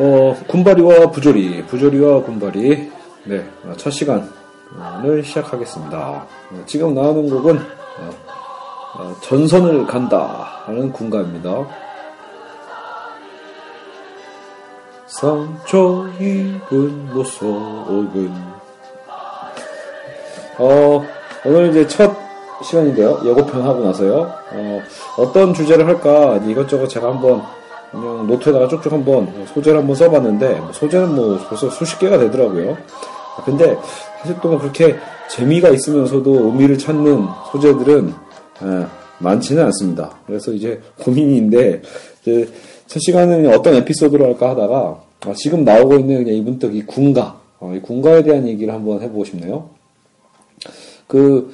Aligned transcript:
어, 0.00 0.36
군바리와 0.46 1.10
부조리, 1.10 1.64
부조리와 1.66 2.22
군바리. 2.22 2.88
네. 3.24 3.44
어, 3.64 3.72
첫 3.76 3.90
시간을 3.90 5.24
시작하겠습니다. 5.24 5.98
어, 5.98 6.62
지금 6.66 6.94
나오는 6.94 7.28
곡은, 7.28 7.56
어, 7.58 8.10
어, 8.94 9.16
전선을 9.22 9.86
간다. 9.86 10.62
하는 10.66 10.92
군가입니다. 10.92 11.66
상처 15.06 16.06
입은 16.20 17.12
모습은. 17.14 18.32
어, 20.58 21.06
오늘 21.44 21.70
이제 21.70 21.86
첫 21.88 22.14
시간인데요. 22.62 23.20
예고편 23.24 23.62
하고 23.62 23.82
나서요. 23.82 24.32
어, 24.52 24.82
어떤 25.16 25.54
주제를 25.54 25.86
할까 25.88 26.36
이것저것 26.46 26.86
제가 26.86 27.08
한번 27.08 27.42
그냥 27.90 28.26
노트에다가 28.26 28.68
쭉쭉 28.68 28.92
한번 28.92 29.32
소재를 29.52 29.80
한번 29.80 29.96
써봤는데 29.96 30.60
소재는 30.72 31.14
뭐 31.14 31.38
벌써 31.48 31.70
수십 31.70 31.98
개가 31.98 32.18
되더라고요. 32.18 32.76
근데 33.44 33.76
사실 34.20 34.38
또뭐 34.40 34.58
그렇게 34.58 34.96
재미가 35.30 35.70
있으면서도 35.70 36.46
의미를 36.46 36.76
찾는 36.76 37.26
소재들은 37.52 38.08
에, 38.08 38.86
많지는 39.18 39.64
않습니다. 39.66 40.18
그래서 40.26 40.52
이제 40.52 40.80
고민인데 41.00 41.82
이제 42.22 42.48
첫 42.86 42.98
시간은 43.00 43.52
어떤 43.52 43.74
에피소드로 43.74 44.24
할까 44.24 44.50
하다가 44.50 45.02
아, 45.26 45.32
지금 45.34 45.64
나오고 45.64 45.96
있는 45.96 46.24
그냥 46.24 46.38
이분떡 46.38 46.74
이 46.74 46.84
군가 46.84 47.40
어, 47.60 47.72
이 47.74 47.80
군가에 47.80 48.22
대한 48.22 48.46
얘기를 48.46 48.72
한번 48.72 49.02
해보고 49.02 49.24
싶네요. 49.24 49.70
그 51.06 51.52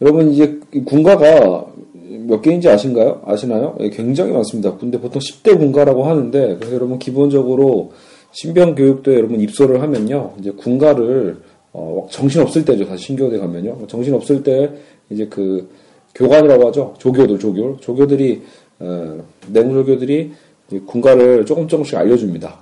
여러분 0.00 0.30
이제 0.30 0.58
군가가 0.84 1.66
몇 2.04 2.42
개인지 2.42 2.68
아신가요? 2.68 3.22
아시나요? 3.24 3.76
예, 3.80 3.88
굉장히 3.90 4.32
많습니다. 4.32 4.76
근데 4.76 5.00
보통 5.00 5.20
10대 5.20 5.58
군가라고 5.58 6.04
하는데 6.04 6.56
그래서 6.56 6.74
여러분 6.74 6.98
기본적으로 6.98 7.92
신병 8.32 8.74
교육도에 8.74 9.16
여러분 9.16 9.40
입소를 9.40 9.80
하면요. 9.80 10.34
이제 10.38 10.50
군가를 10.50 11.38
어, 11.72 12.06
정신 12.10 12.42
없을 12.42 12.64
때죠. 12.64 12.84
사실 12.84 13.06
신교대 13.06 13.38
가면요. 13.38 13.86
정신 13.86 14.14
없을 14.14 14.42
때 14.42 14.70
이제 15.10 15.26
그 15.28 15.68
교관이라고 16.14 16.68
하죠. 16.68 16.94
조교들 16.98 17.38
조교 17.38 17.78
조교들이 17.80 18.42
어, 18.80 19.18
내무조교들이 19.48 20.32
군가를 20.86 21.46
조금 21.46 21.66
조금씩 21.68 21.96
알려줍니다. 21.96 22.58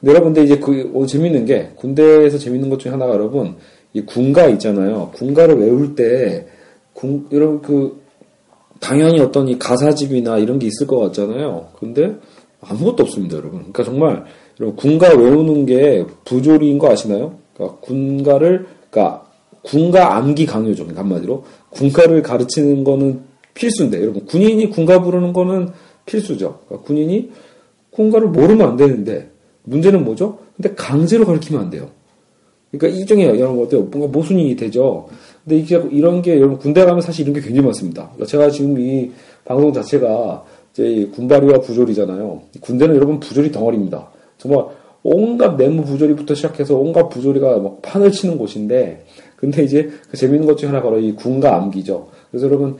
근데 0.00 0.12
여러분들 0.12 0.44
이제 0.44 0.58
그 0.58 0.90
오늘 0.92 1.06
재밌는 1.06 1.44
게 1.44 1.70
군대에서 1.76 2.38
재밌는 2.38 2.68
것 2.68 2.80
중에 2.80 2.90
하나가 2.90 3.14
여러분 3.14 3.56
이 3.92 4.00
군가 4.00 4.48
있잖아요. 4.48 5.12
군가를 5.14 5.56
외울 5.56 5.94
때 5.94 6.46
군, 6.92 7.28
여러분 7.32 7.62
그 7.62 8.01
당연히 8.82 9.20
어떤 9.20 9.46
이 9.48 9.58
가사집이나 9.58 10.38
이런 10.38 10.58
게 10.58 10.66
있을 10.66 10.88
것 10.88 10.98
같잖아요. 10.98 11.68
근데 11.78 12.16
아무것도 12.60 13.04
없습니다, 13.04 13.36
여러분. 13.36 13.60
그러니까 13.60 13.84
정말 13.84 14.24
여러분 14.60 14.76
군가 14.76 15.08
외우는 15.08 15.66
게 15.66 16.04
부조리인 16.24 16.78
거 16.78 16.90
아시나요? 16.90 17.36
그러니까 17.54 17.78
군가를 17.80 18.66
그러니까 18.90 19.24
군가 19.62 20.16
암기 20.16 20.46
강요죠. 20.46 20.82
그러니까 20.82 21.02
한마디로 21.02 21.44
군가를 21.70 22.22
가르치는 22.22 22.82
거는 22.82 23.20
필수인데 23.54 24.00
여러분 24.00 24.26
군인이 24.26 24.68
군가 24.70 25.00
부르는 25.00 25.32
거는 25.32 25.68
필수죠. 26.04 26.58
그러니까 26.66 26.86
군인이 26.86 27.30
군가를 27.90 28.28
모르면 28.28 28.68
안 28.68 28.76
되는데 28.76 29.30
문제는 29.62 30.04
뭐죠? 30.04 30.38
근데 30.56 30.74
강제로 30.74 31.24
가르치면 31.24 31.62
안 31.62 31.70
돼요. 31.70 31.88
그러니까 32.72 33.00
이중에 33.00 33.26
여러분 33.26 33.64
어때요? 33.64 33.82
뭔가 33.82 34.10
모순이 34.10 34.56
되죠. 34.56 35.08
근데 35.44 35.56
이게 35.58 35.82
이런 35.90 36.22
게 36.22 36.36
여러분 36.36 36.58
군대 36.58 36.84
가면 36.84 37.00
사실 37.00 37.22
이런 37.22 37.34
게 37.34 37.40
굉장히 37.40 37.66
많습니다. 37.66 38.04
그러니까 38.04 38.26
제가 38.26 38.50
지금 38.50 38.78
이 38.78 39.10
방송 39.44 39.72
자체가 39.72 40.44
이제 40.72 41.10
군바리와 41.14 41.60
부조리잖아요. 41.60 42.42
군대는 42.60 42.94
여러분 42.96 43.20
부조리 43.20 43.50
덩어리입니다. 43.50 44.10
정말 44.38 44.66
온갖 45.02 45.56
내무 45.56 45.84
부조리부터 45.84 46.34
시작해서 46.34 46.76
온갖 46.76 47.08
부조리가 47.08 47.58
막 47.58 47.82
판을 47.82 48.12
치는 48.12 48.38
곳인데, 48.38 49.04
근데 49.36 49.64
이제 49.64 49.90
그 50.08 50.16
재밌는 50.16 50.46
것 50.46 50.56
중에 50.56 50.68
하나 50.68 50.80
바로 50.80 51.00
이 51.00 51.12
군가 51.12 51.56
암기죠. 51.56 52.08
그래서 52.30 52.46
여러분 52.46 52.76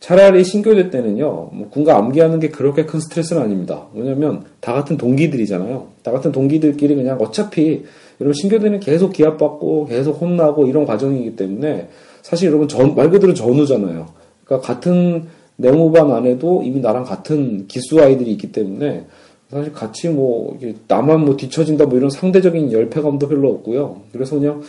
차라리 0.00 0.44
신교대 0.44 0.90
때는요, 0.90 1.50
뭐 1.52 1.68
군가 1.70 1.96
암기하는 1.96 2.38
게 2.38 2.50
그렇게 2.50 2.86
큰 2.86 3.00
스트레스는 3.00 3.42
아닙니다. 3.42 3.86
왜냐면 3.94 4.44
다 4.60 4.72
같은 4.72 4.96
동기들이잖아요. 4.96 5.88
다 6.02 6.12
같은 6.12 6.30
동기들끼리 6.30 6.94
그냥 6.94 7.18
어차피 7.20 7.84
여러분 8.20 8.32
신교대는 8.34 8.80
계속 8.80 9.12
기합받고 9.12 9.86
계속 9.86 10.20
혼나고 10.20 10.66
이런 10.66 10.86
과정이기 10.86 11.34
때문에 11.36 11.88
사실 12.22 12.48
여러분 12.48 12.68
전, 12.68 12.94
말 12.94 13.10
그대로 13.10 13.34
전우잖아요. 13.34 14.06
그러니까 14.44 14.66
같은 14.66 15.26
내무반 15.56 16.12
안에도 16.12 16.62
이미 16.62 16.80
나랑 16.80 17.04
같은 17.04 17.66
기수 17.66 18.00
아이들이 18.00 18.30
있기 18.32 18.52
때문에 18.52 19.06
사실 19.50 19.72
같이 19.72 20.08
뭐 20.08 20.58
나만 20.86 21.24
뭐 21.24 21.36
뒤처진다 21.36 21.86
뭐 21.86 21.98
이런 21.98 22.10
상대적인 22.10 22.70
열패감도 22.70 23.28
별로 23.28 23.50
없고요. 23.50 24.02
그래서 24.12 24.38
그냥 24.38 24.62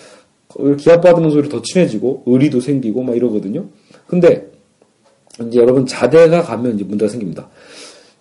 기합 0.77 1.01
받으면서 1.01 1.35
오히려 1.35 1.49
더 1.49 1.61
친해지고 1.61 2.23
의리도 2.25 2.61
생기고 2.61 3.03
막 3.03 3.15
이러거든요. 3.15 3.65
근데 4.07 4.49
이제 5.47 5.59
여러분 5.59 5.85
자대가 5.85 6.41
가면 6.41 6.75
이제 6.75 6.83
문제가 6.83 7.09
생깁니다. 7.09 7.49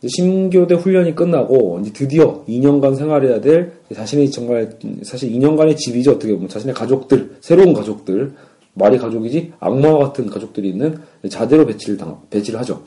신교대 0.06 0.77
훈련이 0.77 1.15
끝나고 1.15 1.81
이제 1.83 1.93
드디어 1.93 2.45
2년간 2.49 2.97
생활해야 2.97 3.41
될 3.41 3.73
자신의 3.93 4.31
정말 4.31 4.79
사실 5.03 5.33
2년간의 5.33 5.77
집이죠 5.77 6.12
어떻게 6.12 6.33
보면 6.33 6.49
자신의 6.49 6.75
가족들 6.75 7.39
새로운 7.41 7.73
가족들 7.73 8.33
말이 8.75 8.97
가족이지 8.97 9.55
악마와 9.59 9.99
같은 10.07 10.27
가족들이 10.27 10.69
있는 10.69 10.99
자대로 11.28 11.67
배치를 11.67 11.97
당 11.97 12.21
배치를 12.31 12.61
하죠. 12.61 12.83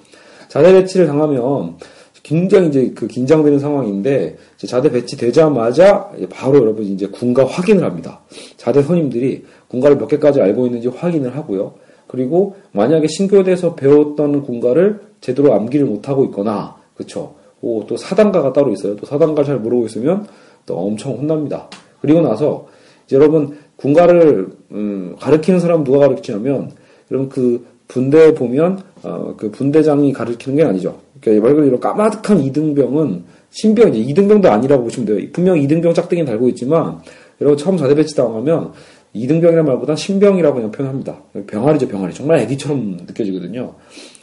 자대 0.47 0.71
배치를 0.71 1.05
당하면 1.07 1.75
굉장히 2.23 2.67
이제 2.67 2.91
그 2.95 3.07
긴장되는 3.07 3.59
상황인데 3.59 4.37
자대 4.67 4.89
배치 4.91 5.17
되자마자 5.17 6.11
바로 6.29 6.59
여러분 6.59 6.85
이제 6.85 7.07
군가 7.07 7.45
확인을 7.45 7.83
합니다. 7.83 8.21
자대 8.57 8.81
선임들이 8.81 9.43
군가를 9.67 9.97
몇 9.97 10.07
개까지 10.07 10.39
알고 10.39 10.67
있는지 10.67 10.87
확인을 10.87 11.35
하고요. 11.35 11.73
그리고 12.11 12.57
만약에 12.73 13.07
신교대에서 13.07 13.75
배웠던 13.75 14.43
군가를 14.43 14.99
제대로 15.21 15.53
암기를 15.53 15.85
못하고 15.85 16.25
있거나 16.25 16.75
그쵸. 16.93 17.35
오, 17.61 17.85
또 17.87 17.95
사단가가 17.95 18.51
따로 18.51 18.73
있어요. 18.73 18.97
또 18.97 19.05
사단가 19.05 19.45
잘 19.45 19.59
모르고 19.59 19.85
있으면 19.85 20.27
또 20.65 20.77
엄청 20.77 21.13
혼납니다. 21.13 21.69
그리고 22.01 22.19
나서 22.19 22.67
여러분 23.13 23.55
군가를 23.77 24.49
음, 24.71 25.15
가르치는 25.19 25.61
사람 25.61 25.85
누가 25.85 25.99
가르치냐면 25.99 26.71
여러분 27.09 27.29
그 27.29 27.65
분대에 27.87 28.33
보면 28.33 28.83
어, 29.03 29.35
그 29.37 29.49
분대장이 29.49 30.11
가르치는 30.11 30.57
게 30.57 30.63
아니죠. 30.63 30.99
그러니까 31.21 31.47
말 31.47 31.55
그대로 31.55 31.79
까마득한 31.79 32.41
이등병은 32.41 33.23
신병 33.51 33.89
이제 33.89 33.99
이등병도 33.99 34.51
아니라고 34.51 34.83
보시면 34.83 35.05
돼요. 35.05 35.29
분명 35.31 35.57
이등병 35.57 35.93
짝대기는 35.93 36.29
달고 36.29 36.49
있지만 36.49 36.99
여러분 37.39 37.57
처음 37.57 37.77
자대 37.77 37.95
배치 37.95 38.15
당하면 38.15 38.73
이등병이란 39.13 39.65
말보다 39.65 39.95
신병이라고 39.95 40.55
그냥 40.55 40.71
표현합니다. 40.71 41.17
병아리죠 41.47 41.87
병아리. 41.87 42.13
정말 42.13 42.39
애기처럼 42.39 42.97
느껴지거든요. 43.07 43.75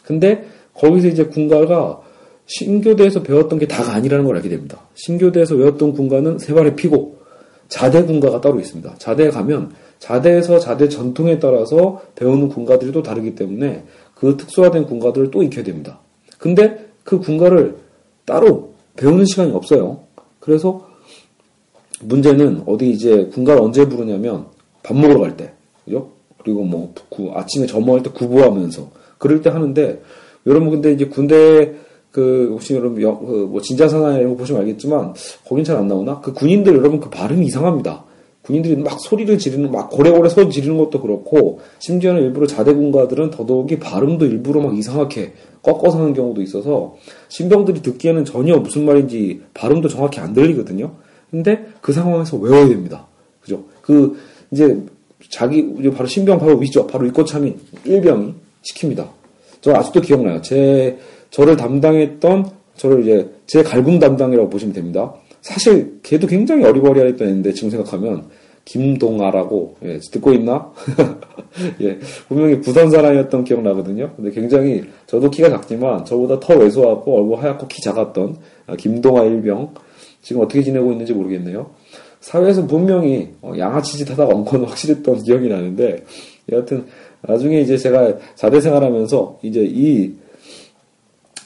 근데 0.02 0.44
거기서 0.74 1.08
이제 1.08 1.24
군가가 1.24 2.00
신교대에서 2.46 3.22
배웠던 3.22 3.58
게 3.58 3.66
다가 3.66 3.92
아니라는 3.92 4.24
걸 4.24 4.36
알게 4.36 4.48
됩니다. 4.48 4.80
신교대에서 4.94 5.56
배웠던 5.56 5.92
군가는 5.92 6.38
세 6.38 6.54
발에 6.54 6.74
피고 6.74 7.18
자대 7.68 8.02
군가가 8.02 8.40
따로 8.40 8.58
있습니다. 8.58 8.94
자대에 8.96 9.28
가면 9.28 9.72
자대에서 9.98 10.58
자대 10.58 10.88
전통에 10.88 11.38
따라서 11.38 12.00
배우는 12.14 12.48
군가들이 12.48 12.92
또 12.92 13.02
다르기 13.02 13.34
때문에 13.34 13.84
그 14.14 14.36
특수화된 14.36 14.86
군가들을 14.86 15.30
또 15.30 15.42
익혀야 15.42 15.64
됩니다. 15.64 16.00
근데 16.38 16.86
그 17.04 17.18
군가를 17.18 17.76
따로 18.24 18.72
배우는 18.96 19.26
시간이 19.26 19.52
없어요. 19.52 20.00
그래서 20.40 20.88
문제는 22.00 22.62
어디 22.66 22.90
이제 22.90 23.26
군가를 23.26 23.60
언제 23.60 23.86
부르냐면 23.86 24.46
밥 24.88 24.96
먹으러 24.96 25.20
갈 25.20 25.36
때, 25.36 25.52
그죠? 25.84 26.08
그리고 26.42 26.62
뭐 26.64 26.94
아침에 27.34 27.66
점호할 27.66 28.02
때 28.02 28.08
구보하면서 28.10 28.90
그럴 29.18 29.42
때 29.42 29.50
하는데 29.50 30.00
여러분 30.46 30.70
근데 30.70 30.92
이제 30.92 31.04
군대 31.04 31.74
그 32.10 32.48
혹시 32.52 32.74
여러분 32.74 33.02
영, 33.02 33.18
그뭐 33.18 33.60
진자사나 33.60 34.16
이런 34.16 34.30
거 34.30 34.36
보시면 34.38 34.62
알겠지만 34.62 35.12
거긴 35.46 35.62
잘 35.62 35.76
안 35.76 35.88
나오나 35.88 36.20
그 36.20 36.32
군인들 36.32 36.74
여러분 36.74 37.00
그 37.00 37.10
발음이 37.10 37.44
이상합니다. 37.46 38.04
군인들이 38.42 38.76
막 38.76 38.98
소리를 38.98 39.36
지르는 39.36 39.70
막 39.70 39.90
고래고래 39.90 40.30
소리 40.30 40.48
지르는 40.48 40.78
것도 40.78 41.02
그렇고 41.02 41.60
심지어는 41.80 42.22
일부러 42.22 42.46
자대군가들은 42.46 43.28
더더욱이 43.30 43.78
발음도 43.78 44.24
일부러 44.24 44.62
막 44.62 44.74
이상하게 44.78 45.34
꺾어서 45.62 45.98
하는 45.98 46.14
경우도 46.14 46.40
있어서 46.40 46.96
신병들이 47.28 47.82
듣기에는 47.82 48.24
전혀 48.24 48.56
무슨 48.56 48.86
말인지 48.86 49.42
발음도 49.52 49.88
정확히 49.88 50.20
안 50.20 50.32
들리거든요. 50.32 50.92
근데 51.30 51.66
그 51.82 51.92
상황에서 51.92 52.38
외워야 52.38 52.68
됩니다. 52.68 53.06
그죠? 53.42 53.64
그 53.82 54.16
이제 54.50 54.78
자기 55.30 55.66
바로 55.90 56.06
신병 56.06 56.38
바로 56.38 56.56
위죠. 56.58 56.86
바로 56.86 57.04
윗고참인 57.06 57.58
일병이 57.84 58.34
시킵니다. 58.62 59.08
저 59.60 59.74
아직도 59.74 60.00
기억나요. 60.00 60.40
제 60.42 60.98
저를 61.30 61.56
담당했던 61.56 62.50
저를 62.76 63.02
이제 63.02 63.28
제 63.46 63.62
갈굼 63.62 63.98
담당이라고 63.98 64.48
보시면 64.48 64.72
됩니다. 64.74 65.14
사실 65.40 65.98
걔도 66.02 66.26
굉장히 66.26 66.64
어리버리했던 66.64 67.28
애인데 67.28 67.52
지금 67.52 67.70
생각하면 67.70 68.28
김동아라고 68.64 69.76
예, 69.82 69.98
듣고 69.98 70.32
있나? 70.32 70.70
예, 71.80 71.98
분명히 72.28 72.60
부산 72.60 72.90
사람이었던 72.90 73.44
기억 73.44 73.62
나거든요. 73.62 74.12
근데 74.14 74.30
굉장히 74.30 74.84
저도 75.06 75.30
키가 75.30 75.48
작지만 75.48 76.04
저보다 76.04 76.38
더 76.38 76.54
왜소하고 76.54 77.18
얼굴 77.18 77.38
하얗고 77.38 77.66
키 77.66 77.80
작았던 77.80 78.36
아, 78.66 78.76
김동아 78.76 79.24
일병 79.24 79.72
지금 80.20 80.42
어떻게 80.42 80.62
지내고 80.62 80.92
있는지 80.92 81.14
모르겠네요. 81.14 81.70
사회에서 82.20 82.66
분명히 82.66 83.30
어, 83.40 83.52
양아치짓 83.56 84.10
하다가 84.10 84.34
엉커는 84.34 84.66
확실했던 84.66 85.22
기억이 85.22 85.48
나는데 85.48 86.04
여하튼 86.50 86.86
나중에 87.22 87.60
이제 87.60 87.76
제가 87.76 88.16
자대 88.34 88.60
생활하면서 88.60 89.40
이제 89.42 89.64
이, 89.64 90.12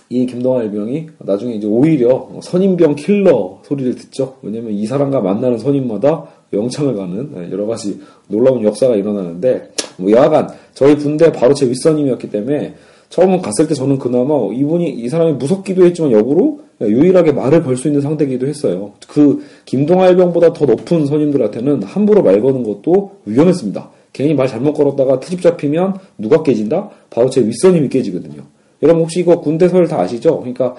이 0.08 0.26
김동환 0.26 0.64
일병이 0.66 1.08
나중에 1.19 1.54
이제 1.54 1.66
오히려 1.66 2.28
선임병 2.42 2.96
킬러 2.96 3.60
소리를 3.64 3.94
듣죠. 3.94 4.36
왜냐면 4.42 4.72
이 4.72 4.86
사람과 4.86 5.20
만나는 5.20 5.58
선임마다 5.58 6.26
영창을 6.52 6.94
가는 6.94 7.30
네, 7.32 7.50
여러 7.50 7.66
가지 7.66 7.98
놀라운 8.28 8.62
역사가 8.62 8.96
일어나는데 8.96 9.72
뭐 9.96 10.10
여하간 10.10 10.48
저희 10.74 10.96
군대 10.96 11.32
바로 11.32 11.54
제 11.54 11.69
윗선임이었기 11.69 12.30
때문에 12.30 12.74
처음 13.12 13.42
갔을 13.42 13.68
때 13.68 13.74
저는 13.74 13.98
그나마 13.98 14.34
이분이 14.54 14.88
이 14.88 15.06
사람이 15.10 15.34
무섭기도 15.34 15.84
했지만 15.84 16.12
역으로 16.12 16.60
유일하게 16.80 17.32
말을 17.32 17.62
걸수 17.62 17.88
있는 17.88 18.00
상대기도 18.00 18.46
했어요. 18.46 18.92
그 19.06 19.44
김동하 19.66 20.08
일병보다 20.08 20.54
더 20.54 20.64
높은 20.64 21.04
선임들한테는 21.04 21.82
함부로 21.82 22.22
말 22.22 22.40
거는 22.40 22.62
것도 22.62 23.16
위험했습니다. 23.26 23.90
괜히 24.14 24.32
말 24.32 24.48
잘못 24.48 24.72
걸었다가 24.72 25.20
트집 25.20 25.42
잡히면 25.42 25.98
누가 26.16 26.42
깨진다? 26.42 26.88
바로 27.10 27.28
제 27.28 27.46
윗선임이 27.46 27.90
깨지거든요. 27.90 28.44
여러분 28.82 29.02
혹시 29.02 29.20
이거 29.20 29.42
군대설 29.42 29.88
다 29.88 30.00
아시죠? 30.00 30.38
그러니까 30.38 30.74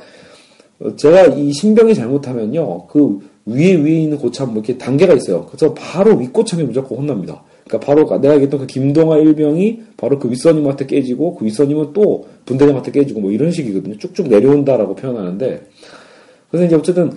제가 0.95 1.35
이 1.35 1.53
신병이 1.53 1.93
잘못하면요. 1.93 2.87
그 2.87 3.19
위에 3.45 3.75
위에 3.75 4.01
있는 4.01 4.17
고참 4.17 4.55
뭐 4.55 4.63
이렇게 4.63 4.79
단계가 4.79 5.13
있어요. 5.13 5.45
그래서 5.45 5.71
바로 5.75 6.17
윗고참이 6.17 6.63
무조건 6.63 6.97
혼납니다. 6.97 7.43
그러니까 7.65 7.85
바로 7.85 8.03
내가 8.19 8.35
얘기했던 8.35 8.59
그 8.61 8.67
김동아 8.67 9.17
일병이 9.17 9.81
바로 9.97 10.19
그 10.19 10.29
윗선임한테 10.29 10.85
깨지고 10.85 11.35
그 11.35 11.45
윗선임은 11.45 11.93
또 11.93 12.25
분대장한테 12.45 12.91
깨지고 12.91 13.21
뭐 13.21 13.31
이런 13.31 13.51
식이거든요. 13.51 13.97
쭉쭉 13.97 14.27
내려온다라고 14.27 14.95
표현하는데 14.95 15.61
그래서 16.49 16.65
이제 16.65 16.75
어쨌든 16.75 17.11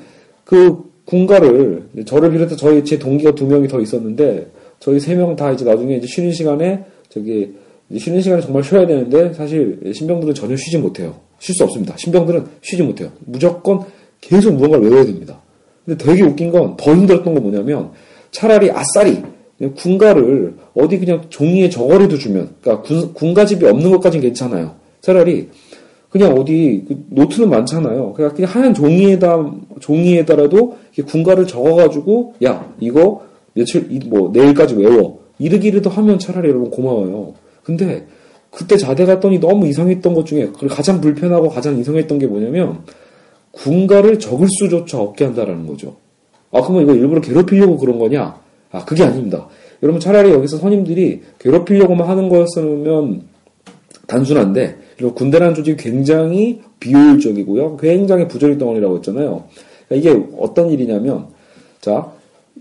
그 0.45 0.85
군가를 1.05 1.89
저를 2.07 2.31
비롯해 2.33 2.57
저희 2.57 2.85
제 2.85 2.99
동기가 2.99 3.35
두 3.35 3.47
명이 3.47 3.69
더 3.69 3.81
있었는데 3.81 4.51
저희 4.81 5.01
세 5.01 5.15
명 5.15 5.35
다 5.37 5.53
이제 5.53 5.65
나중에 5.65 5.97
이제 5.97 6.07
쉬는 6.07 6.33
시간에 6.33 6.85
저기 7.09 7.55
쉬는 7.97 8.21
시간에 8.21 8.43
정말 8.43 8.63
쉬어야 8.65 8.87
되는데 8.87 9.33
사실 9.33 9.81
신병들은 9.95 10.35
전혀 10.35 10.57
쉬지 10.57 10.79
못해요. 10.79 11.15
쉴 11.39 11.55
수 11.55 11.65
없습니다. 11.65 11.95
신병들은 11.97 12.45
쉬지 12.63 12.83
못해요. 12.83 13.11
무조건 13.25 13.81
계속 14.21 14.55
무언가를 14.55 14.87
외워야 14.87 15.05
됩니다. 15.05 15.41
근데 15.85 16.03
되게 16.05 16.23
웃긴 16.23 16.51
건 16.51 16.77
더 16.77 16.93
힘들었던 16.95 17.33
건 17.35 17.43
뭐냐면 17.43 17.91
차라리 18.33 18.71
아싸리 18.71 19.23
군가를 19.75 20.57
어디 20.75 20.99
그냥 20.99 21.23
종이에 21.29 21.71
저거리도 21.71 22.19
주면 22.19 22.51
그러니까 22.61 22.87
군, 22.87 23.15
군가집이 23.15 23.65
없는 23.65 23.91
것까지는 23.91 24.23
괜찮아요. 24.23 24.75
차라리 25.01 25.49
그냥 26.11 26.35
어디 26.35 26.85
그 26.87 27.05
노트는 27.11 27.49
많잖아요. 27.51 28.13
그냥, 28.13 28.35
그냥 28.35 28.51
하얀 28.51 28.75
종이에다 28.75 29.53
종이에다라도 29.81 30.77
군가를 31.07 31.47
적어가지고 31.47 32.35
야 32.45 32.73
이거 32.81 33.23
며칠 33.55 33.89
뭐 34.07 34.31
내일까지 34.33 34.75
외워 34.77 35.21
이르기라도 35.39 35.91
하면 35.91 36.19
차라리 36.19 36.49
여러분 36.49 36.71
고마워요. 36.71 37.35
근데 37.63 38.07
그때 38.51 38.77
자대 38.77 39.05
갔더니 39.05 39.39
너무 39.39 39.67
이상했던 39.67 40.15
것 40.15 40.25
중에 40.27 40.51
가장 40.69 41.01
불편하고 41.01 41.49
가장 41.49 41.79
이상했던 41.79 42.19
게 42.19 42.27
뭐냐면 42.27 42.81
군가를 43.53 44.19
적을 44.19 44.47
수조차 44.59 44.99
없게 44.99 45.25
한다라는 45.25 45.67
거죠. 45.67 45.97
아 46.53 46.63
그러면 46.63 46.85
이거 46.85 46.95
일부러 46.95 47.21
괴롭히려고 47.21 47.77
그런 47.79 47.99
거냐? 47.99 48.39
아 48.71 48.85
그게 48.85 49.05
아닙니다. 49.05 49.49
여러분 49.83 50.01
차라리 50.01 50.31
여기서 50.31 50.59
선임들이 50.59 51.23
괴롭히려고만 51.39 52.09
하는 52.09 52.29
거였으면 52.29 53.23
단순한데 54.07 54.77
그리고 54.97 55.15
군대라는 55.15 55.55
조직이 55.55 55.77
굉장히 55.77 56.61
비효율적이고요. 56.81 57.77
굉장히 57.77 58.29
부조리 58.29 58.59
덩어리라고 58.59 58.97
했잖아요. 58.97 59.45
그러니까 59.89 60.11
이게 60.11 60.27
어떤 60.39 60.71
일이냐면 60.71 61.27
자 61.81 62.13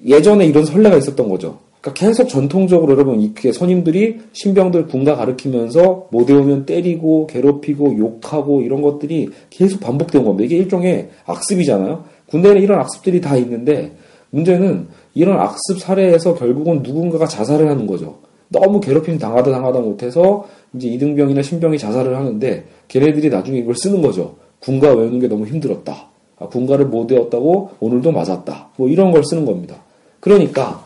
예전에 0.06 0.46
이런 0.46 0.66
선례가 0.66 0.98
있었던 0.98 1.30
거죠. 1.30 1.60
그러니까 1.82 2.06
계속 2.08 2.28
전통적으로 2.28 2.94
여러분 2.94 3.22
이렇게 3.22 3.52
선임들이 3.52 4.20
신병들 4.34 4.88
군가 4.88 5.16
가르키면서 5.16 6.08
못 6.12 6.30
외우면 6.30 6.66
때리고 6.66 7.28
괴롭히고 7.28 7.98
욕하고 8.00 8.62
이런 8.62 8.82
것들이 8.82 9.30
계속 9.52 9.80
반복되는 9.82 10.26
겁니다. 10.26 10.46
이게 10.46 10.58
일종의 10.58 11.10
악습이잖아요. 11.26 12.04
군대에는 12.28 12.62
이런 12.62 12.80
악습들이 12.80 13.22
다 13.22 13.38
있는데 13.38 13.92
문제는 14.36 14.88
이런 15.14 15.40
악습 15.40 15.80
사례에서 15.80 16.36
결국은 16.36 16.82
누군가가 16.84 17.26
자살을 17.26 17.70
하는 17.70 17.88
거죠. 17.88 18.18
너무 18.50 18.82
괴롭힘 18.82 19.18
당하다 19.18 19.50
당하다 19.50 19.80
못해서 19.80 20.46
이제 20.74 20.90
이등병이나 20.90 21.42
신병이 21.42 21.78
자살을 21.78 22.16
하는데 22.16 22.66
걔네들이 22.90 23.30
나중에 23.30 23.60
이걸 23.60 23.76
쓰는 23.76 24.02
거죠. 24.02 24.36
군가 24.60 24.94
외우는 24.94 25.20
게 25.20 25.28
너무 25.28 25.46
힘들었다. 25.46 26.10
아, 26.38 26.48
군가를 26.48 26.88
못 26.88 27.10
외웠다고 27.10 27.72
오늘도 27.80 28.12
맞았다. 28.12 28.70
뭐 28.76 28.90
이런 28.90 29.12
걸 29.12 29.24
쓰는 29.24 29.46
겁니다. 29.46 29.78
그러니까 30.20 30.84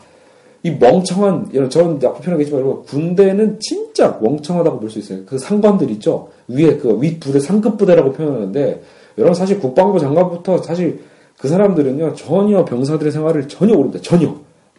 이 0.62 0.70
멍청한 0.70 1.50
저는 1.70 2.00
약간 2.02 2.20
편하겠지만 2.20 2.60
여러분 2.60 2.84
군대는 2.84 3.58
진짜 3.60 4.16
멍청하다고 4.22 4.78
볼 4.78 4.90
수 4.90 4.98
있어요. 5.00 5.20
그 5.26 5.38
상관들 5.38 5.90
있죠. 5.92 6.28
위에 6.48 6.76
그 6.76 7.00
윗부대 7.00 7.40
상급 7.40 7.78
부대라고 7.78 8.12
표현하는데 8.12 8.82
여러분 9.18 9.34
사실 9.34 9.58
국방부 9.58 9.98
장관부터 9.98 10.58
사실 10.58 11.00
그 11.40 11.48
사람들은요 11.48 12.14
전혀 12.14 12.64
병사들의 12.64 13.10
생활을 13.10 13.48
전혀 13.48 13.74
모릅니다. 13.74 14.00
전혀 14.02 14.34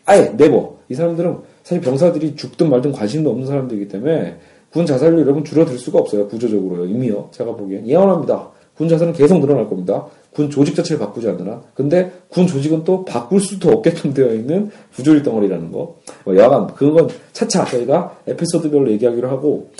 아예 0.05 0.31
네버 0.37 0.75
이 0.89 0.93
사람들은 0.93 1.37
사실 1.63 1.81
병사들이 1.81 2.35
죽든 2.35 2.69
말든 2.69 2.91
관심도 2.91 3.31
없는 3.31 3.47
사람들이기 3.47 3.87
때문에 3.87 4.37
군 4.71 4.85
자살률 4.85 5.21
여러분 5.21 5.43
줄어들 5.43 5.77
수가 5.77 5.99
없어요. 5.99 6.27
구조적으로요. 6.27 6.85
이미요. 6.85 7.29
제가 7.31 7.55
보기엔 7.55 7.87
예언합니다. 7.87 8.49
군 8.77 8.87
자살은 8.87 9.13
계속 9.13 9.39
늘어날 9.39 9.67
겁니다. 9.67 10.05
군 10.31 10.49
조직 10.49 10.75
자체를 10.75 10.99
바꾸지 10.99 11.27
않느라. 11.29 11.61
근데 11.73 12.11
군 12.29 12.45
조직은 12.47 12.83
또 12.83 13.03
바꿀 13.05 13.41
수도 13.41 13.69
없게끔 13.71 14.13
되어 14.13 14.33
있는 14.33 14.69
부조리 14.91 15.23
덩어리라는 15.23 15.71
거. 15.71 15.97
뭐 16.25 16.35
여하간 16.35 16.75
그건 16.75 17.09
차차 17.33 17.65
저희가 17.65 18.17
에피소드별로 18.27 18.91
얘기하기로 18.91 19.27
하고 19.29 19.71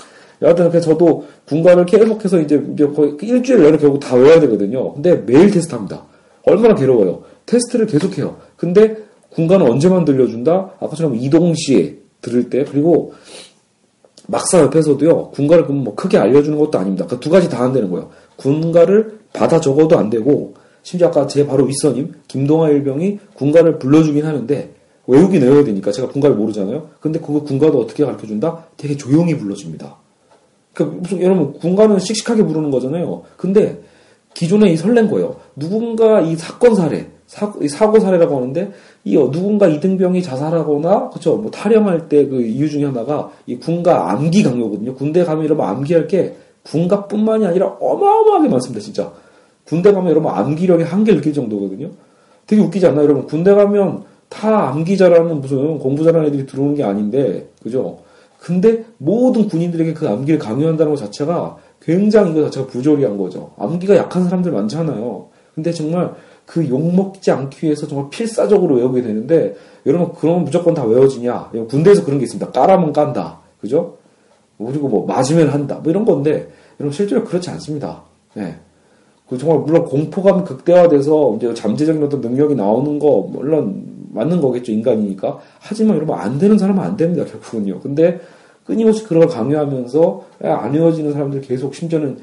여하튼 0.42 0.70
그 0.70 0.80
저도 0.80 1.26
군가를 1.46 1.86
계속해서 1.86 2.40
이제 2.40 2.60
거의 2.94 3.16
일주일 3.22 3.62
내내 3.62 3.78
결국 3.78 4.00
다 4.00 4.16
외워야 4.16 4.40
되거든요. 4.40 4.92
근데 4.94 5.14
매일 5.14 5.50
테스트합니다. 5.50 6.11
얼마나 6.44 6.74
괴로워요. 6.74 7.22
테스트를 7.46 7.86
계속해요. 7.86 8.36
근데 8.56 8.96
군가는 9.30 9.66
언제만 9.66 10.04
들려준다? 10.04 10.72
아까처럼 10.80 11.16
이동시에 11.16 11.98
들을 12.20 12.50
때 12.50 12.64
그리고 12.64 13.14
막사 14.28 14.60
옆에서도요 14.60 15.30
군가를 15.30 15.64
뭐 15.64 15.94
크게 15.94 16.18
알려주는 16.18 16.58
것도 16.58 16.78
아닙니다. 16.78 17.06
그두 17.06 17.30
가지 17.30 17.48
다 17.48 17.64
안 17.64 17.72
되는 17.72 17.90
거예요. 17.90 18.10
군가를 18.36 19.20
받아 19.32 19.60
적어도 19.60 19.98
안 19.98 20.10
되고 20.10 20.54
심지어 20.82 21.08
아까 21.08 21.26
제 21.26 21.46
바로 21.46 21.64
윗선임 21.64 22.12
김동아 22.28 22.68
일병이 22.70 23.18
군가를 23.34 23.78
불러주긴 23.78 24.24
하는데 24.24 24.74
외우긴 25.06 25.42
외워야 25.42 25.64
되니까 25.64 25.90
제가 25.90 26.08
군가를 26.08 26.36
모르잖아요. 26.36 26.90
근데 27.00 27.18
그거 27.18 27.42
군가도 27.42 27.80
어떻게 27.80 28.04
가르쳐준다? 28.04 28.66
되게 28.76 28.96
조용히 28.96 29.36
불러줍니다. 29.36 29.96
그 30.74 30.82
무슨 30.84 31.20
여러분 31.20 31.52
군가는 31.54 31.98
씩씩하게 31.98 32.44
부르는 32.44 32.70
거잖아요. 32.70 33.22
근데 33.36 33.80
기존에 34.34 34.70
이 34.70 34.76
설렌 34.76 35.10
거예요. 35.10 35.36
누군가 35.56 36.20
이 36.20 36.36
사건 36.36 36.74
사례, 36.74 37.08
사, 37.26 37.50
고 37.50 38.00
사례라고 38.00 38.36
하는데 38.36 38.72
이 39.04 39.16
누군가 39.16 39.66
이등병이 39.66 40.22
자살하거나 40.22 41.10
그렇죠 41.10 41.36
뭐 41.36 41.50
탈영할 41.50 42.08
때 42.08 42.28
그 42.28 42.42
이유 42.42 42.68
중에 42.68 42.84
하나가 42.84 43.30
이 43.46 43.56
군가 43.56 44.10
암기 44.10 44.42
강요거든요. 44.42 44.94
군대 44.94 45.24
가면 45.24 45.44
이러면 45.44 45.66
암기할 45.66 46.06
게 46.08 46.36
군가뿐만이 46.64 47.46
아니라 47.46 47.76
어마어마하게 47.80 48.48
많습니다, 48.48 48.80
진짜. 48.80 49.12
군대 49.64 49.92
가면 49.92 50.10
여러분 50.10 50.30
암기력이 50.32 50.84
한계 50.84 51.14
느낄 51.14 51.32
정도거든요. 51.32 51.90
되게 52.46 52.62
웃기지 52.62 52.86
않나요, 52.86 53.04
여러분? 53.04 53.26
군대 53.26 53.52
가면 53.54 54.04
다 54.28 54.70
암기자라는 54.70 55.40
무슨 55.40 55.78
공부 55.78 56.04
잘하는 56.04 56.28
애들이 56.28 56.46
들어오는 56.46 56.74
게 56.74 56.84
아닌데, 56.84 57.48
그죠? 57.62 57.98
근데 58.38 58.84
모든 58.98 59.46
군인들에게 59.46 59.92
그 59.94 60.08
암기를 60.08 60.38
강요한다는 60.38 60.92
것 60.92 60.98
자체가 60.98 61.58
굉장히 61.82 62.30
이거 62.30 62.44
자체가 62.44 62.66
부조리한 62.68 63.18
거죠. 63.18 63.50
암기가 63.58 63.96
약한 63.96 64.24
사람들 64.24 64.52
많잖아요. 64.52 65.28
근데 65.54 65.72
정말 65.72 66.14
그 66.46 66.66
욕먹지 66.68 67.30
않기 67.30 67.66
위해서 67.66 67.86
정말 67.86 68.08
필사적으로 68.10 68.76
외우게 68.76 69.02
되는데, 69.02 69.56
여러분, 69.86 70.12
그러면 70.18 70.44
무조건 70.44 70.74
다 70.74 70.84
외워지냐? 70.84 71.50
군대에서 71.68 72.04
그런 72.04 72.18
게 72.18 72.24
있습니다. 72.24 72.50
까라면 72.52 72.92
깐다. 72.92 73.40
그죠? 73.60 73.96
그리고 74.66 74.88
뭐 74.88 75.06
맞으면 75.06 75.48
한다 75.48 75.80
뭐 75.82 75.90
이런 75.90 76.04
건데 76.04 76.48
여러분 76.78 76.92
실제로 76.92 77.24
그렇지 77.24 77.50
않습니다. 77.50 78.02
네. 78.34 78.56
그 79.28 79.38
정말 79.38 79.60
물론 79.60 79.84
공포감 79.84 80.44
극대화돼서 80.44 81.36
이제 81.36 81.54
잠재적인 81.54 82.02
어떤 82.02 82.20
능력이 82.20 82.54
나오는 82.54 82.98
거 82.98 83.28
물론 83.30 83.86
맞는 84.10 84.42
거겠죠 84.42 84.72
인간이니까 84.72 85.38
하지만 85.58 85.96
여러분 85.96 86.16
안 86.18 86.38
되는 86.38 86.58
사람은 86.58 86.82
안 86.82 86.96
됩니다 86.96 87.24
결국은요. 87.24 87.80
근데 87.80 88.20
끊임없이 88.72 89.04
그걸 89.04 89.28
강요하면서 89.28 90.24
안 90.44 90.72
외워지는 90.72 91.12
사람들 91.12 91.42
계속 91.42 91.74
심지어는 91.74 92.16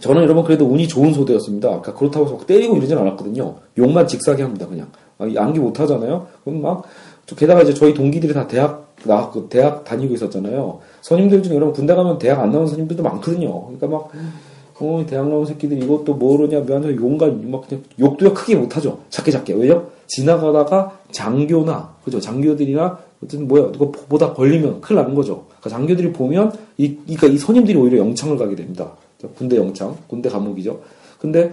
저는 0.00 0.22
여러분 0.22 0.42
그래도 0.42 0.66
운이 0.66 0.88
좋은 0.88 1.12
소대였습니다. 1.12 1.68
그러니까 1.68 1.94
그렇다고 1.94 2.26
해서 2.26 2.38
때리고 2.44 2.76
이러진 2.76 2.98
않았거든요. 2.98 3.54
욕만 3.78 4.08
직사게 4.08 4.42
합니다 4.42 4.66
그냥 4.66 4.88
아, 5.18 5.24
암기 5.24 5.60
못 5.60 5.78
하잖아요. 5.78 6.26
그럼 6.42 6.62
막 6.62 6.82
게다가 7.36 7.62
이제 7.62 7.72
저희 7.72 7.94
동기들이 7.94 8.34
다 8.34 8.48
대학 8.48 8.88
나 9.04 9.30
대학 9.48 9.84
다니고 9.84 10.14
있었잖아요. 10.14 10.80
선임들 11.02 11.44
중에 11.44 11.54
여러분 11.54 11.72
군대 11.72 11.94
가면 11.94 12.18
대학 12.18 12.40
안 12.40 12.50
나온 12.50 12.66
선임들도 12.66 13.00
많거든요. 13.00 13.66
그러니까 13.66 13.86
막 13.86 14.10
어, 14.80 15.04
대학 15.08 15.28
나온 15.28 15.46
새끼들 15.46 15.80
이것도 15.82 16.14
모르냐, 16.14 16.60
뭐하냐, 16.60 16.96
용간, 16.96 17.48
막 17.50 17.68
그냥 17.68 17.84
욕도 18.00 18.34
크게 18.34 18.56
못 18.56 18.76
하죠. 18.76 19.00
작게 19.10 19.30
작게. 19.30 19.54
왜요? 19.54 19.90
지나가다가 20.06 20.98
장교나, 21.10 21.94
그죠? 22.04 22.20
장교들이나, 22.20 22.98
어쨌든 23.22 23.48
뭐야, 23.48 23.72
누가 23.72 23.90
보다 24.08 24.32
걸리면 24.32 24.80
큰일 24.80 25.00
나는 25.00 25.14
거죠. 25.14 25.46
그러니까 25.60 25.70
장교들이 25.70 26.12
보면, 26.12 26.52
이, 26.76 26.96
그러니까 26.96 27.26
이 27.26 27.38
선임들이 27.38 27.76
오히려 27.76 27.98
영창을 27.98 28.36
가게 28.36 28.54
됩니다. 28.54 28.92
군대 29.36 29.56
영창, 29.56 29.96
군대 30.06 30.28
감옥이죠. 30.28 30.80
근데, 31.18 31.52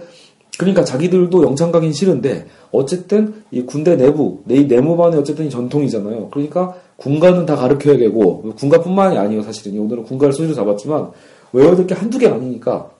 그러니까 0.58 0.84
자기들도 0.84 1.42
영창 1.42 1.72
가긴 1.72 1.92
싫은데, 1.92 2.46
어쨌든 2.70 3.42
이 3.50 3.62
군대 3.62 3.96
내부, 3.96 4.40
내 4.44 4.62
내무반의 4.62 5.18
어쨌든 5.18 5.50
전통이잖아요. 5.50 6.28
그러니까 6.30 6.74
군가는 6.96 7.44
다 7.44 7.56
가르쳐야 7.56 7.98
되고, 7.98 8.42
군가뿐만이 8.56 9.18
아니에요, 9.18 9.42
사실은. 9.42 9.78
오늘은 9.80 10.04
군가를 10.04 10.32
소리로 10.32 10.54
잡았지만, 10.54 11.10
외워야 11.52 11.74
될 11.76 11.86
게 11.86 11.94
한두 11.94 12.18
개가 12.18 12.36
아니니까, 12.36 12.90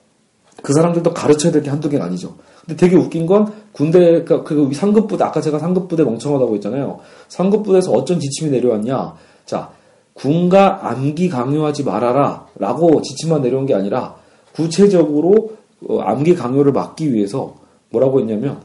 그 0.61 0.73
사람들도 0.73 1.13
가르쳐야 1.13 1.51
될 1.51 1.63
게 1.63 1.69
한두 1.69 1.89
개는 1.89 2.05
아니죠. 2.05 2.35
근데 2.67 2.75
되게 2.75 2.97
웃긴 2.97 3.25
건 3.25 3.51
군대 3.71 4.23
그, 4.25 4.43
그 4.43 4.69
상급부대 4.73 5.23
아까 5.23 5.39
제가 5.39 5.57
상급부대 5.57 6.03
멍청하다고 6.03 6.55
했잖아요. 6.55 6.99
상급부대에서 7.29 7.91
어쩐 7.93 8.19
지침이 8.19 8.51
내려왔냐? 8.51 9.15
자 9.45 9.71
군가 10.13 10.89
암기 10.89 11.29
강요하지 11.29 11.83
말아라라고 11.85 13.01
지침만 13.01 13.41
내려온 13.41 13.65
게 13.65 13.73
아니라 13.73 14.15
구체적으로 14.53 15.51
어, 15.87 15.99
암기 15.99 16.35
강요를 16.35 16.73
막기 16.73 17.13
위해서 17.13 17.55
뭐라고 17.89 18.19
했냐면 18.19 18.59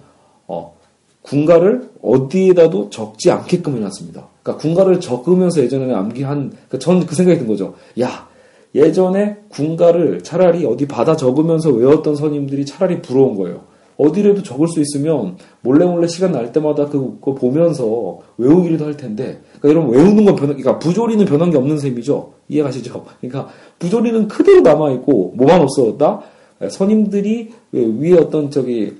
어, 0.48 0.74
군가를 1.22 1.90
어디에다도 2.02 2.90
적지 2.90 3.30
않게끔 3.30 3.76
해놨습니다. 3.76 4.26
그러니까 4.42 4.60
군가를 4.60 4.98
적으면서 4.98 5.62
예전에 5.62 5.94
암기한 5.94 6.50
그러니까 6.50 6.78
저는 6.78 7.06
그 7.06 7.14
생각이 7.14 7.38
든 7.38 7.46
거죠. 7.46 7.74
야 8.00 8.26
예전에 8.74 9.36
군가를 9.50 10.22
차라리 10.24 10.64
어디 10.66 10.88
받아 10.88 11.14
적으면서 11.14 11.70
외웠던 11.70 12.16
선임들이 12.16 12.66
차라리 12.66 13.00
부러운 13.02 13.36
거예요. 13.36 13.71
어디라도 13.96 14.42
적을 14.42 14.68
수 14.68 14.80
있으면 14.80 15.36
몰래 15.60 15.84
몰래 15.84 16.06
시간 16.06 16.32
날 16.32 16.52
때마다 16.52 16.86
그거 16.86 17.34
보면서 17.34 18.18
외우기라도 18.38 18.84
할 18.84 18.96
텐데. 18.96 19.40
그러니까 19.60 19.68
여러분 19.68 19.96
외우는 19.96 20.24
건 20.24 20.36
변한, 20.36 20.56
그러니까 20.56 20.78
부조리는 20.78 21.24
변한 21.26 21.50
게 21.50 21.58
없는 21.58 21.78
셈이죠. 21.78 22.32
이해가시죠? 22.48 23.04
그러니까 23.20 23.48
부조리는 23.78 24.28
그대로 24.28 24.60
남아 24.60 24.92
있고 24.92 25.32
뭐만 25.36 25.60
없어졌다. 25.60 26.20
선임들이 26.68 27.50
위에 27.72 28.12
어떤 28.18 28.50
저기 28.50 28.94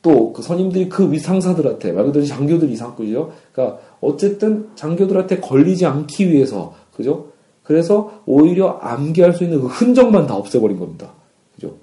또 0.00 0.32
그 0.32 0.42
선임들이 0.42 0.88
그 0.88 1.10
위 1.10 1.18
상사들한테 1.18 1.92
말 1.92 2.04
그대로 2.04 2.24
장교들 2.24 2.70
이상급이죠. 2.70 3.32
그러니까 3.52 3.78
어쨌든 4.00 4.68
장교들한테 4.74 5.40
걸리지 5.40 5.86
않기 5.86 6.30
위해서 6.30 6.74
그죠? 6.94 7.26
그래서 7.62 8.22
오히려 8.24 8.78
암기할 8.80 9.34
수 9.34 9.44
있는 9.44 9.60
그 9.60 9.66
흔적만 9.66 10.26
다 10.26 10.34
없애버린 10.36 10.78
겁니다. 10.78 11.10
그죠? 11.54 11.74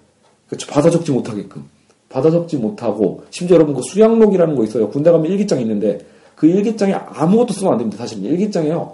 그렇죠. 0.48 0.72
받아 0.72 0.90
적지 0.90 1.12
못하게끔. 1.12 1.64
받아 2.16 2.32
적지 2.32 2.56
못하고, 2.56 3.24
심지어 3.30 3.56
여러분 3.56 3.76
그 3.76 3.82
수양록이라는 3.82 4.56
거 4.56 4.64
있어요. 4.64 4.88
군대 4.88 5.12
가면 5.12 5.30
일기장 5.30 5.60
있는데, 5.60 6.00
그 6.38 6.48
일기장에 6.48 6.94
아무것도 6.94 7.52
쓰면 7.52 7.74
안 7.74 7.78
됩니다. 7.78 7.98
사실 7.98 8.24
일기장에요. 8.24 8.94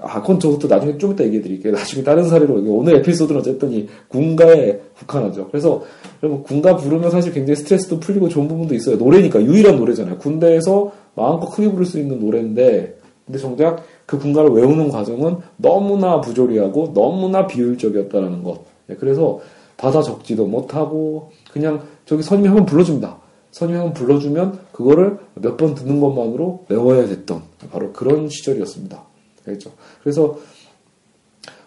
아, 0.00 0.22
그건 0.22 0.40
저것도 0.40 0.66
나중에 0.66 0.96
좀 0.96 1.12
이따 1.12 1.22
얘기해 1.24 1.42
드릴게요. 1.42 1.74
나중에 1.76 2.02
다른 2.02 2.24
사례로, 2.24 2.54
오늘 2.66 2.96
에피소드는 2.96 3.42
어쨌든 3.42 3.72
이 3.72 3.86
군가에 4.08 4.80
국한하죠. 4.98 5.48
그래서, 5.48 5.82
여러분, 6.22 6.42
군가 6.44 6.76
부르면 6.76 7.10
사실 7.10 7.30
굉장히 7.34 7.56
스트레스도 7.56 8.00
풀리고 8.00 8.30
좋은 8.30 8.48
부분도 8.48 8.74
있어요. 8.74 8.96
노래니까, 8.96 9.44
유일한 9.44 9.76
노래잖아요. 9.76 10.16
군대에서 10.16 10.92
마음껏 11.14 11.50
크게 11.50 11.70
부를 11.70 11.84
수 11.84 11.98
있는 11.98 12.18
노래인데, 12.20 12.96
근데 13.26 13.38
정작 13.38 13.84
그 14.06 14.18
군가를 14.18 14.50
외우는 14.50 14.88
과정은 14.88 15.36
너무나 15.58 16.22
부조리하고 16.22 16.94
너무나 16.94 17.46
비효율적이었다라는 17.46 18.42
것. 18.44 18.60
예, 18.88 18.94
그래서 18.94 19.40
받아 19.76 20.00
적지도 20.00 20.46
못하고 20.46 21.32
그냥 21.52 21.82
저기 22.06 22.22
선임이 22.22 22.48
한 22.48 22.56
번 22.56 22.66
불러줍니다. 22.66 23.18
선임이 23.52 23.76
한 23.76 23.86
번 23.88 23.94
불러주면 23.94 24.60
그거를 24.72 25.18
몇 25.34 25.56
번 25.56 25.74
듣는 25.74 26.00
것만으로 26.00 26.64
외워야 26.68 27.06
됐던 27.06 27.42
바로 27.72 27.92
그런 27.92 28.28
시절이었습니다. 28.28 29.02
알겠죠? 29.46 29.72
그래서 30.02 30.38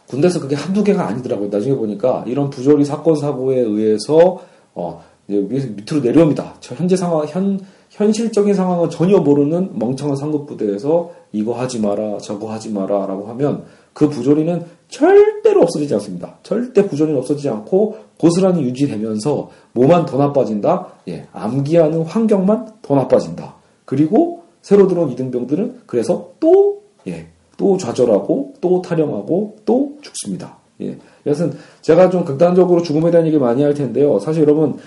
군대에서 0.08 0.40
그게 0.40 0.56
한두 0.56 0.84
개가 0.84 1.08
아니더라고요. 1.08 1.50
나중에 1.50 1.76
보니까 1.76 2.24
이런 2.28 2.50
부조리 2.50 2.84
사건 2.86 3.16
사고에 3.16 3.60
의해서 3.60 4.42
어, 4.74 5.04
밑으로 5.28 6.02
내려옵니다. 6.02 6.56
현재 6.62 6.96
상황, 6.96 7.28
현, 7.28 7.60
현실적인 7.90 8.54
상황을 8.54 8.90
전혀 8.90 9.18
모르는 9.18 9.72
멍청한 9.78 10.16
상급부대에서 10.16 11.12
이거 11.32 11.54
하지 11.54 11.80
마라, 11.80 12.18
저거 12.20 12.52
하지 12.52 12.72
마라 12.72 13.06
라고 13.08 13.28
하면 13.28 13.64
그 13.94 14.10
부조리는 14.10 14.64
절대로 14.88 15.62
없어지지 15.62 15.94
않습니다. 15.96 16.38
절대 16.44 16.88
부조리는 16.88 17.20
없어지지 17.20 17.50
않고 17.50 17.98
고스란히 18.18 18.62
유지되면서 18.64 19.50
뭐만 19.74 20.06
더 20.06 20.18
나빠진다? 20.18 20.88
예, 21.08 21.28
암기하는 21.34 22.04
환경만 22.04 22.74
더 22.82 22.96
나빠진다. 22.96 23.56
그리고 23.86 24.44
새로 24.62 24.88
들어온 24.88 25.12
이등병들은 25.12 25.82
그래서 25.86 26.32
또, 26.40 26.82
예, 27.08 27.28
또 27.58 27.78
좌절하고 27.78 28.54
또 28.62 28.82
타령하고 28.82 29.58
또 29.66 29.98
죽습니다. 30.02 30.58
예. 30.82 30.98
여튼 31.26 31.54
제가 31.82 32.10
좀 32.10 32.24
극단적으로 32.24 32.82
죽음에 32.82 33.12
대한 33.12 33.28
얘기 33.28 33.38
많이 33.38 33.64
할 33.64 33.74
텐데요. 33.74 34.20
사실 34.20 34.44
여러분 34.44 34.78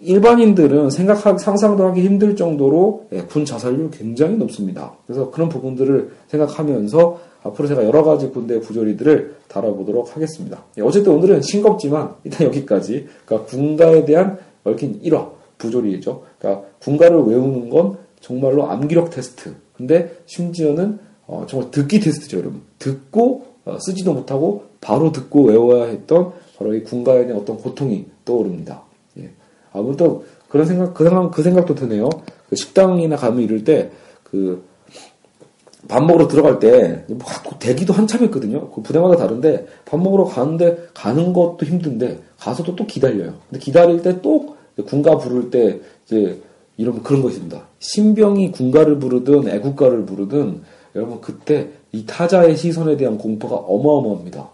일반인들은 0.00 0.90
생각하기 0.90 1.38
상상도 1.38 1.86
하기 1.88 2.02
힘들 2.02 2.34
정도로 2.36 3.06
예, 3.12 3.22
군 3.22 3.44
자살률 3.44 3.90
굉장히 3.90 4.36
높습니다. 4.36 4.94
그래서 5.06 5.30
그런 5.30 5.48
부분들을 5.48 6.10
생각하면서 6.28 7.20
앞으로 7.42 7.68
제가 7.68 7.84
여러 7.84 8.02
가지 8.02 8.28
군대 8.28 8.60
부조리들을 8.60 9.36
다뤄보도록 9.48 10.14
하겠습니다. 10.16 10.64
예, 10.78 10.82
어쨌든 10.82 11.12
오늘은 11.12 11.42
싱겁지만 11.42 12.14
일단 12.24 12.46
여기까지. 12.46 13.06
그러니까 13.24 13.48
군가에 13.48 14.04
대한 14.04 14.38
얽힌 14.64 15.00
1화 15.02 15.30
부조리죠. 15.58 16.22
그러니까 16.38 16.66
군가를 16.80 17.18
외우는 17.22 17.68
건 17.68 17.96
정말로 18.20 18.70
암기력 18.70 19.10
테스트. 19.10 19.54
근데 19.76 20.14
심지어는 20.26 20.98
어, 21.26 21.46
정말 21.46 21.70
듣기 21.70 22.00
테스트죠, 22.00 22.38
여러분. 22.38 22.62
듣고 22.78 23.44
어, 23.64 23.78
쓰지도 23.78 24.14
못하고 24.14 24.64
바로 24.80 25.12
듣고 25.12 25.44
외워야 25.44 25.84
했던 25.84 26.32
바로 26.58 26.74
이 26.74 26.82
군가에 26.82 27.26
대한 27.26 27.40
어떤 27.40 27.56
고통이 27.58 28.06
떠오릅니다. 28.24 28.82
아무튼 29.72 30.20
그런 30.48 30.66
생각 30.66 30.94
그 30.94 31.04
생각 31.04 31.30
그 31.30 31.42
생각도 31.42 31.74
드네요. 31.74 32.08
그 32.48 32.56
식당이나 32.56 33.16
가면 33.16 33.42
이럴 33.42 33.64
때 33.64 33.90
그 34.24 34.70
밥 35.88 36.04
먹으러 36.04 36.28
들어갈 36.28 36.58
때 36.58 37.04
뭐 37.08 37.26
대기도 37.58 37.92
한참 37.92 38.22
했거든요. 38.24 38.70
그 38.70 38.82
부대마다 38.82 39.16
다른데 39.16 39.66
밥 39.84 40.00
먹으러 40.00 40.24
가는데 40.24 40.88
가는 40.94 41.32
것도 41.32 41.64
힘든데 41.64 42.20
가서도 42.38 42.76
또 42.76 42.86
기다려요. 42.86 43.34
근데 43.48 43.58
기다릴 43.58 44.02
때 44.02 44.20
또 44.22 44.56
군가 44.86 45.18
부를 45.18 45.50
때 45.50 45.80
이제 46.06 46.40
이런 46.76 47.02
그런 47.02 47.22
거 47.22 47.28
있습니다. 47.28 47.60
신병이 47.78 48.52
군가를 48.52 48.98
부르든 48.98 49.48
애국가를 49.48 50.06
부르든 50.06 50.62
여러분 50.94 51.20
그때 51.20 51.70
이 51.92 52.06
타자의 52.06 52.56
시선에 52.56 52.96
대한 52.96 53.18
공포가 53.18 53.56
어마어마합니다. 53.56 54.48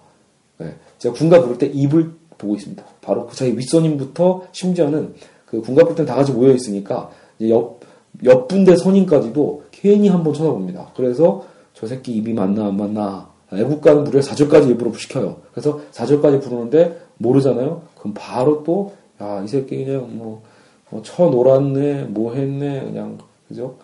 네. 0.58 0.74
제가 0.98 1.14
군가 1.14 1.42
부를 1.42 1.58
때 1.58 1.66
입을 1.66 2.10
보고 2.38 2.54
있습니다. 2.54 2.82
바로 3.00 3.26
그 3.26 3.36
자기 3.36 3.56
윗선임부터 3.56 4.44
심지어는 4.52 5.14
그 5.46 5.60
군갑 5.60 5.88
부대다 5.88 6.14
같이 6.14 6.32
모여 6.32 6.52
있으니까 6.52 7.10
옆, 7.42 7.80
옆 8.24 8.48
분대 8.48 8.76
선임까지도 8.76 9.64
괜히 9.70 10.08
한번 10.08 10.34
쳐다봅니다. 10.34 10.92
그래서 10.96 11.44
저 11.74 11.86
새끼 11.86 12.12
입이 12.12 12.32
맞나 12.32 12.66
안 12.66 12.76
맞나 12.76 13.28
애국가는 13.52 14.04
무려 14.04 14.20
4절까지 14.20 14.68
일부러 14.68 14.92
시켜요. 14.92 15.36
그래서 15.52 15.80
4절까지 15.92 16.42
부르는데 16.42 16.98
모르잖아요. 17.18 17.82
그럼 17.96 18.14
바로 18.14 18.62
또 18.64 18.92
야 19.20 19.42
이 19.42 19.48
새끼 19.48 19.84
그냥 19.84 20.08
뭐, 20.12 20.42
뭐 20.90 21.02
쳐놀았네 21.02 22.04
뭐 22.04 22.34
했네 22.34 22.82
그냥 22.82 23.18
그죠? 23.48 23.76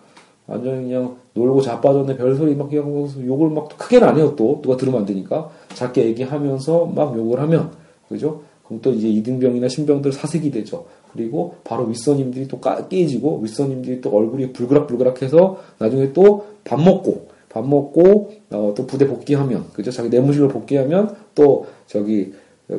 완전히 0.45 0.83
그냥 0.83 1.15
놀고 1.33 1.61
자빠졌네 1.61 2.17
별소리 2.17 2.55
막 2.55 2.69
그냥 2.69 2.85
욕을 3.25 3.49
막 3.49 3.69
크게는 3.77 4.07
안 4.07 4.17
해요 4.17 4.35
또 4.35 4.59
누가 4.61 4.77
들으면 4.77 5.01
안 5.01 5.05
되니까 5.05 5.49
작게 5.73 6.05
얘기하면서 6.07 6.85
막 6.87 7.17
욕을 7.17 7.39
하면 7.41 7.71
그죠? 8.13 8.41
그럼 8.65 8.79
또 8.81 8.91
이제 8.91 9.09
이등병이나 9.09 9.67
신병들 9.67 10.13
사색이 10.13 10.51
되죠. 10.51 10.85
그리고 11.11 11.55
바로 11.63 11.85
윗선님들이 11.85 12.47
또 12.47 12.59
깨지고 12.89 13.39
윗선님들이 13.41 14.01
또 14.01 14.09
얼굴이 14.15 14.53
불그락불그락해서 14.53 15.59
나중에 15.79 16.13
또 16.13 16.53
밥 16.63 16.81
먹고 16.81 17.27
밥 17.49 17.67
먹고 17.67 18.31
어, 18.51 18.73
또 18.75 18.87
부대 18.87 19.05
복귀하면 19.07 19.65
그죠? 19.73 19.91
자기 19.91 20.09
내무실로 20.09 20.47
복귀하면 20.47 21.15
또 21.35 21.67
저기 21.87 22.33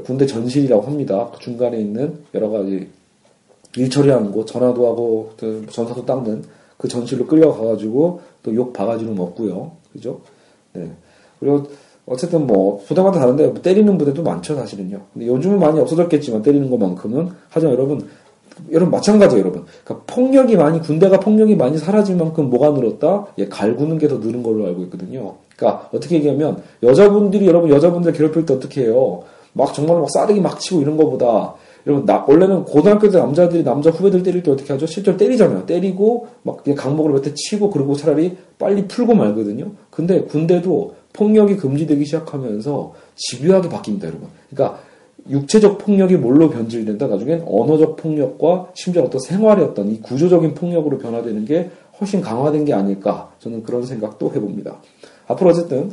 군대 0.04 0.26
전실이라고 0.26 0.82
합니다. 0.82 1.30
그 1.32 1.40
중간에 1.40 1.78
있는 1.78 2.18
여러 2.34 2.48
가지 2.48 2.88
일 3.76 3.90
처리하는 3.90 4.30
곳, 4.30 4.46
전화도 4.46 4.86
하고, 4.86 5.32
그 5.36 5.66
전사도 5.68 6.06
닦는 6.06 6.44
그 6.78 6.86
전실로 6.88 7.26
끌려가가지고 7.26 8.20
또 8.42 8.52
욕 8.54 8.72
바가지로 8.72 9.12
먹고요. 9.14 9.72
그죠? 9.92 10.20
네. 10.72 10.90
그리고 11.40 11.64
어쨌든 12.06 12.46
뭐 12.46 12.82
부대마다 12.86 13.20
다른데 13.20 13.46
뭐 13.48 13.62
때리는 13.62 13.96
부대도 13.96 14.22
많죠 14.22 14.54
사실은요. 14.54 15.00
근데 15.12 15.26
요즘은 15.26 15.58
많이 15.58 15.80
없어졌겠지만 15.80 16.42
때리는 16.42 16.70
것만큼은 16.70 17.30
하지만 17.48 17.74
여러분 17.74 18.06
여러분 18.70 18.90
마찬가지예요 18.90 19.40
여러분. 19.42 19.64
그러니까 19.84 20.04
폭력이 20.14 20.56
많이 20.56 20.80
군대가 20.80 21.18
폭력이 21.18 21.56
많이 21.56 21.78
사라질 21.78 22.16
만큼 22.16 22.50
뭐가 22.50 22.70
늘었다? 22.70 23.26
예, 23.38 23.48
갈구는 23.48 23.98
게 23.98 24.06
더 24.08 24.18
늘은 24.18 24.42
걸로 24.42 24.66
알고 24.66 24.82
있거든요. 24.84 25.34
그러니까 25.56 25.88
어떻게 25.92 26.16
얘기하면 26.16 26.62
여자분들이 26.82 27.46
여러분 27.46 27.70
여자분들 27.70 28.12
괴롭힐 28.12 28.46
때 28.46 28.54
어떻게 28.54 28.82
해요? 28.82 29.22
막 29.52 29.72
정말 29.72 29.98
막 29.98 30.10
싸대기 30.10 30.40
막 30.40 30.60
치고 30.60 30.82
이런 30.82 30.96
거보다 30.96 31.54
여러분 31.86 32.06
나, 32.06 32.24
원래는 32.26 32.64
고등학교 32.64 33.10
때 33.10 33.18
남자들이 33.18 33.62
남자 33.62 33.90
후배들 33.90 34.22
때릴 34.22 34.42
때 34.42 34.50
어떻게 34.50 34.72
하죠? 34.72 34.86
실제로 34.86 35.16
때리잖아요. 35.16 35.66
때리고 35.66 36.28
막 36.42 36.62
강목을 36.76 37.12
몇대 37.12 37.32
치고 37.34 37.70
그리고 37.70 37.94
차라리 37.94 38.36
빨리 38.58 38.86
풀고 38.88 39.14
말거든요. 39.14 39.70
근데 39.90 40.22
군대도 40.22 40.94
폭력이 41.14 41.56
금지되기 41.56 42.04
시작하면서 42.04 42.92
집요하게 43.14 43.68
바뀝니다, 43.70 44.04
여러분. 44.04 44.28
그러니까 44.50 44.80
육체적 45.28 45.78
폭력이 45.78 46.16
뭘로 46.16 46.50
변질된다? 46.50 47.06
나중엔 47.06 47.44
언어적 47.46 47.96
폭력과 47.96 48.72
심지어 48.74 49.04
어떤 49.04 49.20
생활의 49.20 49.64
어떤 49.64 49.90
이 49.90 50.00
구조적인 50.00 50.54
폭력으로 50.54 50.98
변화되는 50.98 51.46
게 51.46 51.70
훨씬 51.98 52.20
강화된 52.20 52.64
게 52.66 52.74
아닐까 52.74 53.32
저는 53.38 53.62
그런 53.62 53.86
생각도 53.86 54.34
해봅니다. 54.34 54.76
앞으로 55.26 55.50
어쨌든 55.50 55.92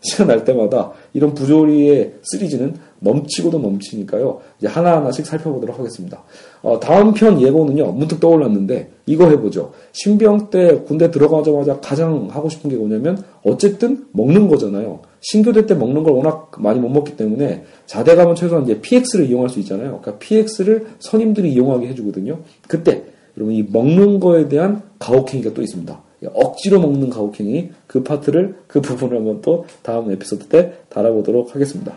시간 0.00 0.28
날 0.28 0.44
때마다 0.44 0.92
이런 1.12 1.34
부조리의 1.34 2.14
시리즈는 2.22 2.74
넘치고도 3.00 3.58
넘치니까요. 3.58 4.40
이제 4.58 4.68
하나하나씩 4.68 5.26
살펴보도록 5.26 5.78
하겠습니다. 5.78 6.22
어, 6.62 6.78
다음 6.80 7.12
편 7.12 7.40
예고는요. 7.40 7.92
문득 7.92 8.20
떠올랐는데 8.20 8.90
이거 9.06 9.28
해보죠. 9.28 9.72
신병 9.92 10.50
때 10.50 10.80
군대 10.86 11.10
들어가자마자 11.10 11.80
가장 11.80 12.28
하고 12.30 12.48
싶은 12.48 12.70
게 12.70 12.76
뭐냐면 12.76 13.22
어쨌든 13.44 14.06
먹는 14.12 14.48
거잖아요. 14.48 15.00
신교대 15.20 15.66
때 15.66 15.74
먹는 15.74 16.02
걸 16.02 16.14
워낙 16.14 16.50
많이 16.58 16.78
못 16.80 16.88
먹기 16.88 17.16
때문에 17.16 17.64
자대 17.86 18.14
가면 18.14 18.34
최소한 18.36 18.64
이제 18.64 18.80
PX를 18.80 19.26
이용할 19.26 19.48
수 19.48 19.58
있잖아요. 19.60 20.00
그러니까 20.00 20.18
PX를 20.18 20.86
선임들이 21.00 21.52
이용하게 21.52 21.88
해주거든요. 21.88 22.38
그때 22.68 23.04
여러분 23.36 23.54
이 23.54 23.62
먹는 23.62 24.20
거에 24.20 24.48
대한 24.48 24.82
가혹행위가 24.98 25.54
또 25.54 25.62
있습니다. 25.62 26.11
억지로 26.34 26.80
먹는 26.80 27.10
가혹행위 27.10 27.70
그 27.86 28.02
파트를 28.02 28.56
그 28.66 28.80
부분을 28.80 29.18
한번 29.18 29.40
또 29.42 29.66
다음 29.82 30.10
에피소드 30.10 30.48
때 30.48 30.74
다뤄보도록 30.88 31.54
하겠습니다. 31.54 31.94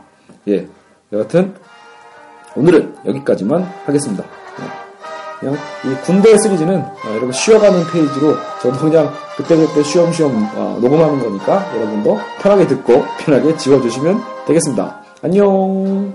예, 0.48 0.67
여하튼 1.12 1.53
오늘은 2.55 2.96
여기까지만 3.05 3.62
하겠습니다. 3.86 4.24
예, 4.24 5.39
그냥 5.39 5.55
이 5.55 6.05
군대 6.05 6.38
시리즈는 6.38 6.82
아, 6.82 7.10
여러분 7.10 7.32
쉬어가는 7.32 7.84
페이지로 7.91 8.36
저도 8.62 8.77
그냥 8.79 9.12
그때그때 9.38 9.84
쉬엄쉬엄 9.84 10.32
아, 10.55 10.77
녹음하는 10.82 11.20
거니까 11.20 11.75
여러분도 11.75 12.17
편하게 12.41 12.67
듣고 12.67 13.03
편하게 13.20 13.55
지워주시면 13.58 14.22
되겠습니다. 14.48 15.03
안녕. 15.22 16.13